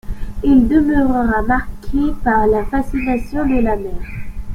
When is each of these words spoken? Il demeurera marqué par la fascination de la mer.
Il 0.43 0.67
demeurera 0.67 1.43
marqué 1.43 2.11
par 2.23 2.47
la 2.47 2.65
fascination 2.65 3.45
de 3.45 3.61
la 3.61 3.75
mer. 3.75 4.01